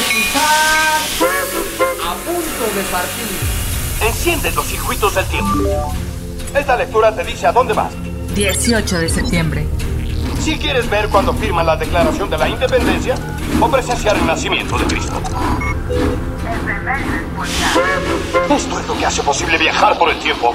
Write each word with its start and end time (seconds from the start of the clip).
escuchar 0.00 1.00
a 2.06 2.14
punto 2.24 2.64
de 2.74 2.82
partir. 2.90 3.26
Enciende 4.06 4.50
los 4.52 4.66
circuitos 4.66 5.14
del 5.14 5.26
tiempo. 5.26 5.94
Esta 6.54 6.76
lectura 6.76 7.14
te 7.14 7.24
dice 7.24 7.46
a 7.46 7.52
dónde 7.52 7.74
vas. 7.74 7.92
18 8.34 8.98
de 8.98 9.08
septiembre. 9.08 9.66
Si 10.40 10.58
quieres 10.58 10.88
ver 10.88 11.08
cuando 11.08 11.34
firman 11.34 11.66
la 11.66 11.76
Declaración 11.76 12.30
de 12.30 12.38
la 12.38 12.48
Independencia 12.48 13.14
o 13.60 13.70
presenciar 13.70 14.16
el 14.16 14.26
nacimiento 14.26 14.78
de 14.78 14.84
Cristo. 14.86 15.20
Esto 18.48 18.80
es 18.80 18.86
lo 18.86 18.96
que 18.96 19.06
hace 19.06 19.22
posible 19.22 19.58
viajar 19.58 19.98
por 19.98 20.10
el 20.10 20.18
tiempo. 20.18 20.54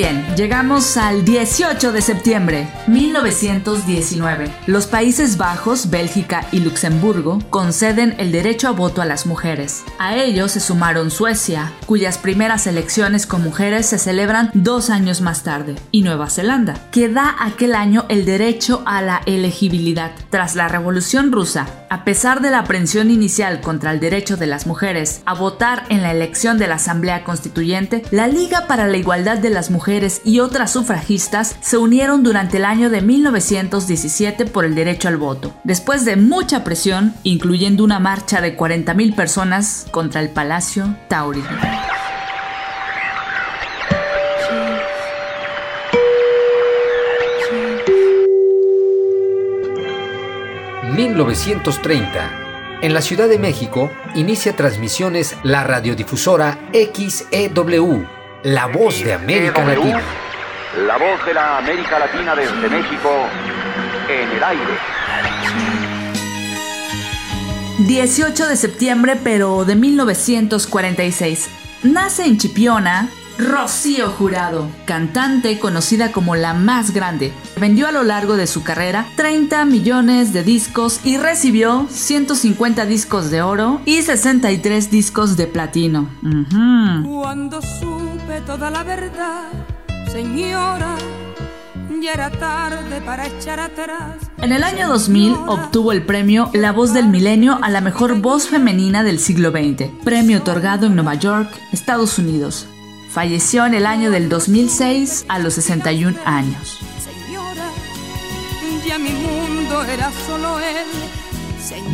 Bien, 0.00 0.24
llegamos 0.34 0.96
al 0.96 1.26
18 1.26 1.92
de 1.92 2.00
septiembre, 2.00 2.66
1919. 2.86 4.50
Los 4.66 4.86
Países 4.86 5.36
Bajos, 5.36 5.90
Bélgica 5.90 6.46
y 6.52 6.60
Luxemburgo 6.60 7.38
conceden 7.50 8.14
el 8.16 8.32
derecho 8.32 8.68
a 8.68 8.70
voto 8.70 9.02
a 9.02 9.04
las 9.04 9.26
mujeres. 9.26 9.84
A 9.98 10.16
ellos 10.16 10.52
se 10.52 10.60
sumaron 10.60 11.10
Suecia, 11.10 11.74
cuyas 11.84 12.16
primeras 12.16 12.66
elecciones 12.66 13.26
con 13.26 13.42
mujeres 13.42 13.84
se 13.84 13.98
celebran 13.98 14.50
dos 14.54 14.88
años 14.88 15.20
más 15.20 15.42
tarde, 15.42 15.74
y 15.90 16.00
Nueva 16.00 16.30
Zelanda, 16.30 16.88
que 16.90 17.10
da 17.10 17.36
aquel 17.38 17.74
año 17.74 18.06
el 18.08 18.24
derecho 18.24 18.82
a 18.86 19.02
la 19.02 19.20
elegibilidad. 19.26 20.12
Tras 20.30 20.56
la 20.56 20.68
Revolución 20.68 21.30
Rusa, 21.30 21.66
a 21.90 22.04
pesar 22.04 22.40
de 22.40 22.50
la 22.50 22.60
aprensión 22.60 23.10
inicial 23.10 23.60
contra 23.60 23.90
el 23.90 24.00
derecho 24.00 24.36
de 24.36 24.46
las 24.46 24.66
mujeres 24.66 25.22
a 25.26 25.34
votar 25.34 25.84
en 25.88 26.02
la 26.02 26.12
elección 26.12 26.56
de 26.56 26.68
la 26.68 26.76
Asamblea 26.76 27.24
Constituyente, 27.24 28.04
la 28.12 28.28
Liga 28.28 28.66
para 28.68 28.86
la 28.86 28.96
Igualdad 28.96 29.38
de 29.38 29.50
las 29.50 29.70
Mujeres 29.70 30.22
y 30.24 30.38
otras 30.38 30.72
sufragistas 30.72 31.56
se 31.60 31.76
unieron 31.76 32.22
durante 32.22 32.58
el 32.58 32.64
año 32.64 32.90
de 32.90 33.02
1917 33.02 34.46
por 34.46 34.64
el 34.64 34.76
derecho 34.76 35.08
al 35.08 35.16
voto. 35.16 35.52
Después 35.64 36.04
de 36.04 36.14
mucha 36.14 36.62
presión, 36.62 37.12
incluyendo 37.24 37.82
una 37.82 37.98
marcha 37.98 38.40
de 38.40 38.56
40.000 38.56 39.14
personas 39.16 39.86
contra 39.90 40.20
el 40.20 40.30
Palacio 40.30 40.96
Taurino. 41.08 41.89
1930. 50.94 52.80
En 52.82 52.94
la 52.94 53.02
Ciudad 53.02 53.28
de 53.28 53.38
México 53.38 53.90
inicia 54.14 54.56
transmisiones 54.56 55.36
la 55.42 55.64
radiodifusora 55.64 56.58
XEW, 56.72 58.06
La 58.42 58.66
Voz 58.66 59.04
de 59.04 59.12
América 59.12 59.64
Latina. 59.64 60.00
La 60.86 60.96
voz 60.98 61.26
de 61.26 61.34
la 61.34 61.58
América 61.58 61.98
Latina 61.98 62.34
desde 62.36 62.68
México 62.68 63.10
en 64.08 64.30
el 64.36 64.44
aire. 64.44 64.72
18 67.78 68.46
de 68.46 68.56
septiembre, 68.56 69.16
pero 69.22 69.64
de 69.64 69.74
1946. 69.74 71.50
Nace 71.82 72.24
en 72.24 72.38
Chipiona, 72.38 73.08
Rocío 73.40 74.10
Jurado, 74.10 74.68
cantante 74.84 75.58
conocida 75.58 76.12
como 76.12 76.36
la 76.36 76.52
más 76.52 76.92
grande. 76.92 77.32
Vendió 77.58 77.88
a 77.88 77.92
lo 77.92 78.02
largo 78.02 78.36
de 78.36 78.46
su 78.46 78.62
carrera 78.62 79.06
30 79.16 79.64
millones 79.64 80.34
de 80.34 80.42
discos 80.42 81.00
y 81.04 81.16
recibió 81.16 81.86
150 81.88 82.84
discos 82.84 83.30
de 83.30 83.40
oro 83.40 83.80
y 83.86 84.02
63 84.02 84.90
discos 84.90 85.38
de 85.38 85.46
platino. 85.46 86.10
Cuando 87.02 87.62
supe 87.62 88.42
toda 88.44 88.70
la 88.70 88.82
verdad, 88.82 89.48
señora, 90.12 90.96
ya 92.02 92.12
era 92.12 92.30
tarde 92.30 93.00
para 93.00 93.26
echar 93.26 93.58
atrás. 93.58 94.16
En 94.38 94.52
el 94.52 94.62
año 94.62 94.86
2000 94.86 95.34
obtuvo 95.46 95.92
el 95.92 96.04
premio 96.04 96.50
La 96.52 96.72
Voz 96.72 96.92
del 96.92 97.08
Milenio 97.08 97.58
a 97.62 97.70
la 97.70 97.80
mejor 97.80 98.20
voz 98.20 98.48
femenina 98.48 99.02
del 99.02 99.18
siglo 99.18 99.50
XX, 99.50 99.90
premio 100.04 100.38
otorgado 100.38 100.86
en 100.86 100.94
Nueva 100.94 101.14
York, 101.14 101.50
Estados 101.72 102.18
Unidos. 102.18 102.66
Falleció 103.10 103.66
en 103.66 103.74
el 103.74 103.84
año 103.86 104.12
del 104.12 104.28
2006 104.28 105.24
a 105.26 105.40
los 105.40 105.54
61 105.54 106.16
años. 106.24 106.78
Señora, 107.02 107.68
ya 108.86 109.00
mi 109.00 109.10
mundo 109.10 109.82
era 109.82 110.12
solo 110.26 110.60
él. 110.60 110.86
Señora. 111.60 111.90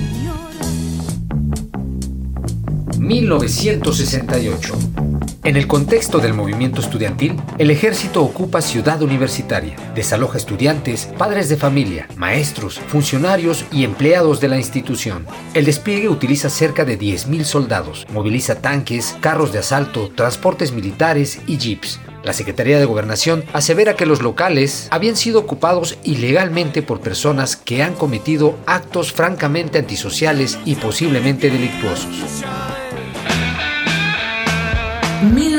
1968. 2.98 5.15
En 5.46 5.54
el 5.54 5.68
contexto 5.68 6.18
del 6.18 6.34
movimiento 6.34 6.80
estudiantil, 6.80 7.40
el 7.56 7.70
ejército 7.70 8.20
ocupa 8.20 8.60
Ciudad 8.60 9.00
Universitaria, 9.00 9.76
desaloja 9.94 10.38
estudiantes, 10.38 11.08
padres 11.16 11.48
de 11.48 11.56
familia, 11.56 12.08
maestros, 12.16 12.80
funcionarios 12.80 13.64
y 13.70 13.84
empleados 13.84 14.40
de 14.40 14.48
la 14.48 14.56
institución. 14.56 15.24
El 15.54 15.64
despliegue 15.64 16.08
utiliza 16.08 16.50
cerca 16.50 16.84
de 16.84 16.98
10.000 16.98 17.44
soldados, 17.44 18.08
moviliza 18.12 18.60
tanques, 18.60 19.16
carros 19.20 19.52
de 19.52 19.60
asalto, 19.60 20.10
transportes 20.16 20.72
militares 20.72 21.38
y 21.46 21.58
jeeps. 21.58 22.00
La 22.24 22.32
Secretaría 22.32 22.80
de 22.80 22.84
Gobernación 22.84 23.44
asevera 23.52 23.94
que 23.94 24.04
los 24.04 24.22
locales 24.22 24.88
habían 24.90 25.14
sido 25.14 25.38
ocupados 25.38 25.96
ilegalmente 26.02 26.82
por 26.82 26.98
personas 26.98 27.54
que 27.54 27.84
han 27.84 27.94
cometido 27.94 28.58
actos 28.66 29.12
francamente 29.12 29.78
antisociales 29.78 30.58
y 30.64 30.74
posiblemente 30.74 31.50
delictuosos. 31.50 32.44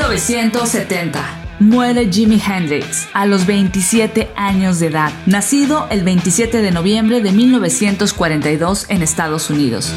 1970. 0.08 1.22
Muere 1.60 2.10
Jimi 2.10 2.40
Hendrix 2.40 3.08
a 3.12 3.26
los 3.26 3.44
27 3.44 4.30
años 4.36 4.78
de 4.78 4.86
edad, 4.86 5.12
nacido 5.26 5.86
el 5.90 6.02
27 6.02 6.62
de 6.62 6.70
noviembre 6.70 7.20
de 7.20 7.30
1942 7.32 8.86
en 8.88 9.02
Estados 9.02 9.50
Unidos. 9.50 9.92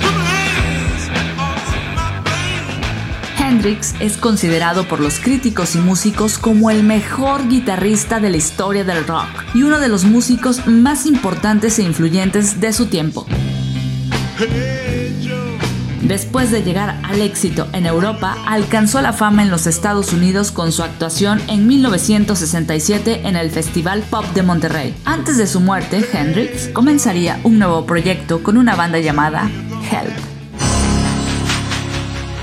Hendrix 3.40 3.96
es 4.02 4.18
considerado 4.18 4.86
por 4.86 5.00
los 5.00 5.18
críticos 5.18 5.76
y 5.76 5.78
músicos 5.78 6.38
como 6.38 6.70
el 6.72 6.84
mejor 6.84 7.48
guitarrista 7.48 8.20
de 8.20 8.32
la 8.32 8.38
historia 8.38 8.84
del 8.84 9.08
rock 9.08 9.30
y 9.54 9.64
uno 9.64 9.80
de 9.80 9.88
los 9.88 10.04
músicos 10.04 10.68
más 10.68 11.06
importantes 11.06 11.80
e 11.80 11.84
influyentes 11.84 12.60
de 12.60 12.74
su 12.74 12.88
tiempo. 12.88 13.26
Después 16.02 16.50
de 16.52 16.64
llegar 16.64 17.00
al 17.04 17.22
éxito 17.22 17.68
en 17.74 17.86
Europa, 17.86 18.36
alcanzó 18.48 19.02
la 19.02 19.14
fama 19.14 19.44
en 19.44 19.52
los 19.52 19.68
Estados 19.68 20.14
Unidos 20.14 20.52
con 20.52 20.72
su 20.72 20.82
actuación 20.84 21.42
en 21.48 21.68
1967 21.68 23.22
en 23.24 23.36
el 23.36 23.52
Festival 23.52 24.02
Pop 24.10 24.26
de 24.34 24.42
Monterrey. 24.42 24.96
Antes 25.06 25.38
de 25.38 25.46
su 25.46 25.60
muerte, 25.60 26.04
Hendrix 26.12 26.70
comenzaría 26.70 27.40
un 27.44 27.60
nuevo 27.60 27.86
proyecto 27.86 28.42
con 28.42 28.58
una 28.58 28.76
banda 28.76 29.00
llamada 29.00 29.50
Help. 29.92 30.14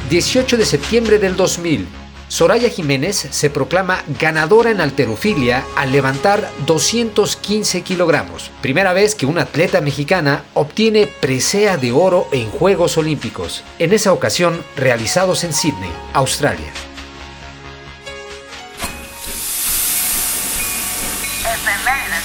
18 0.09 0.57
de 0.57 0.65
septiembre 0.65 1.19
del 1.19 1.37
2000. 1.37 2.08
Soraya 2.29 2.69
Jiménez 2.69 3.17
se 3.31 3.51
proclama 3.51 4.03
ganadora 4.21 4.71
en 4.71 4.81
alterofilia 4.81 5.65
al 5.77 5.93
levantar 5.93 6.51
215 6.67 7.83
kilogramos. 7.83 8.51
Primera 8.61 8.93
vez 8.93 9.15
que 9.15 9.27
una 9.27 9.43
atleta 9.43 9.81
mexicana 9.81 10.45
obtiene 10.55 11.07
presea 11.07 11.77
de 11.79 11.93
oro 11.93 12.29
en 12.33 12.51
Juegos 12.51 12.99
Olímpicos, 12.99 13.65
en 13.79 13.93
esa 13.93 14.13
ocasión 14.13 14.63
realizados 14.77 15.43
en 15.45 15.53
Sydney, 15.53 15.91
Australia. 16.13 16.73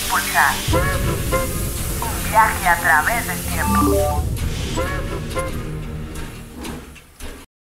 Pulsar. 0.10 0.54
Un 2.02 2.30
viaje 2.30 2.68
a 2.68 2.78
través 2.78 3.28
del 3.28 3.40
tiempo. 3.42 4.24